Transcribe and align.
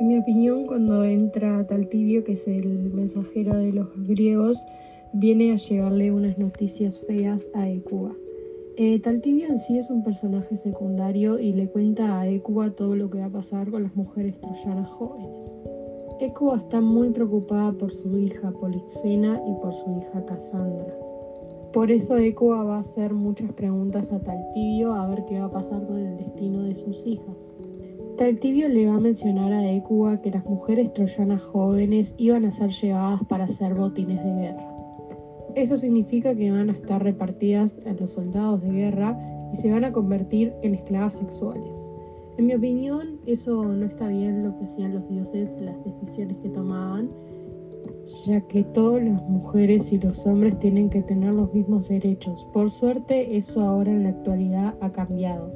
mi 0.00 0.18
opinión, 0.18 0.66
cuando 0.66 1.04
entra 1.04 1.66
Taltibio, 1.66 2.24
que 2.24 2.32
es 2.32 2.46
el 2.46 2.90
mensajero 2.92 3.56
de 3.56 3.72
los 3.72 3.88
griegos, 4.06 4.64
viene 5.12 5.52
a 5.52 5.56
llevarle 5.56 6.12
unas 6.12 6.38
noticias 6.38 7.00
feas 7.00 7.46
a 7.54 7.68
Ecuba. 7.68 8.12
Eh, 8.76 9.00
Taltibio 9.00 9.48
en 9.48 9.58
sí 9.58 9.78
es 9.78 9.90
un 9.90 10.04
personaje 10.04 10.56
secundario 10.58 11.38
y 11.38 11.52
le 11.52 11.68
cuenta 11.68 12.20
a 12.20 12.28
Ecuba 12.28 12.70
todo 12.70 12.94
lo 12.94 13.10
que 13.10 13.18
va 13.18 13.26
a 13.26 13.30
pasar 13.30 13.70
con 13.70 13.82
las 13.82 13.96
mujeres 13.96 14.40
troyanas 14.40 14.88
jóvenes. 14.90 15.28
Ecuba 16.20 16.58
está 16.58 16.80
muy 16.80 17.10
preocupada 17.10 17.72
por 17.72 17.92
su 17.92 18.18
hija 18.18 18.52
Polixena 18.52 19.40
y 19.46 19.52
por 19.60 19.74
su 19.74 19.98
hija 19.98 20.24
Cassandra. 20.26 20.94
Por 21.72 21.90
eso 21.90 22.16
Ecuba 22.16 22.64
va 22.64 22.76
a 22.76 22.80
hacer 22.80 23.12
muchas 23.12 23.52
preguntas 23.52 24.12
a 24.12 24.20
Taltibio 24.20 24.92
a 24.92 25.08
ver 25.08 25.24
qué 25.28 25.38
va 25.38 25.46
a 25.46 25.50
pasar 25.50 25.86
con 25.86 25.98
el 25.98 26.16
destino 26.16 26.62
de 26.62 26.74
sus 26.74 27.06
hijas. 27.06 27.52
Taltibio 28.18 28.68
le 28.68 28.84
va 28.84 28.96
a 28.96 29.00
mencionar 29.00 29.52
a 29.52 29.70
Ecuba 29.70 30.20
que 30.20 30.32
las 30.32 30.44
mujeres 30.44 30.92
troyanas 30.92 31.40
jóvenes 31.40 32.16
iban 32.18 32.46
a 32.46 32.50
ser 32.50 32.70
llevadas 32.70 33.20
para 33.28 33.44
hacer 33.44 33.74
botines 33.74 34.18
de 34.24 34.34
guerra. 34.34 34.76
Eso 35.54 35.76
significa 35.76 36.34
que 36.34 36.50
van 36.50 36.68
a 36.68 36.72
estar 36.72 37.00
repartidas 37.00 37.78
a 37.86 37.92
los 37.92 38.10
soldados 38.10 38.60
de 38.62 38.72
guerra 38.72 39.16
y 39.52 39.58
se 39.58 39.70
van 39.70 39.84
a 39.84 39.92
convertir 39.92 40.52
en 40.62 40.74
esclavas 40.74 41.14
sexuales. 41.14 41.92
En 42.38 42.46
mi 42.46 42.54
opinión, 42.56 43.20
eso 43.26 43.64
no 43.64 43.86
está 43.86 44.08
bien 44.08 44.42
lo 44.42 44.58
que 44.58 44.64
hacían 44.64 44.94
los 44.94 45.08
dioses, 45.08 45.48
las 45.60 45.76
decisiones 45.84 46.38
que 46.38 46.48
tomaban, 46.48 47.10
ya 48.26 48.40
que 48.40 48.64
todas 48.64 49.00
las 49.00 49.22
mujeres 49.28 49.92
y 49.92 49.98
los 49.98 50.26
hombres 50.26 50.58
tienen 50.58 50.90
que 50.90 51.02
tener 51.02 51.34
los 51.34 51.54
mismos 51.54 51.88
derechos. 51.88 52.44
Por 52.52 52.72
suerte, 52.72 53.36
eso 53.36 53.60
ahora 53.60 53.92
en 53.92 54.02
la 54.02 54.08
actualidad 54.10 54.74
ha 54.80 54.90
cambiado. 54.90 55.52